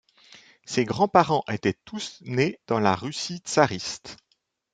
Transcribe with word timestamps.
Ses 0.65 0.83
grand-parents 0.83 1.43
étaient 1.47 1.77
tous 1.85 2.17
nés 2.21 2.59
dans 2.65 2.79
la 2.79 2.95
Russie 2.95 3.37
tsariste. 3.45 4.17